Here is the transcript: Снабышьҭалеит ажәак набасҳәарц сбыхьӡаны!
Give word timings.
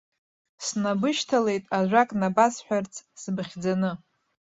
Снабышьҭалеит 0.65 1.63
ажәак 1.77 2.09
набасҳәарц 2.19 2.93
сбыхьӡаны! 3.21 3.91